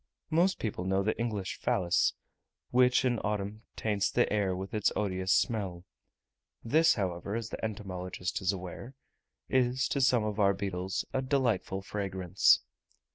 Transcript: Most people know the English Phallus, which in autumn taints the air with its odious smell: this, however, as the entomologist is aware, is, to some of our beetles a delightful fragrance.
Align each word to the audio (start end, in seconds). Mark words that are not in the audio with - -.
Most 0.31 0.57
people 0.57 0.83
know 0.83 1.03
the 1.03 1.15
English 1.19 1.59
Phallus, 1.59 2.15
which 2.71 3.05
in 3.05 3.19
autumn 3.19 3.61
taints 3.75 4.09
the 4.09 4.27
air 4.33 4.55
with 4.55 4.73
its 4.73 4.91
odious 4.95 5.31
smell: 5.31 5.85
this, 6.63 6.95
however, 6.95 7.35
as 7.35 7.49
the 7.49 7.63
entomologist 7.63 8.41
is 8.41 8.51
aware, 8.51 8.95
is, 9.47 9.87
to 9.89 10.01
some 10.01 10.23
of 10.23 10.39
our 10.39 10.55
beetles 10.55 11.05
a 11.13 11.21
delightful 11.21 11.83
fragrance. 11.83 12.61